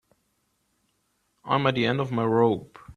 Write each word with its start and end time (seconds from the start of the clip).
I'm 1.45 1.67
at 1.67 1.75
the 1.75 1.85
end 1.85 2.01
of 2.01 2.11
my 2.11 2.25
rope. 2.25 2.79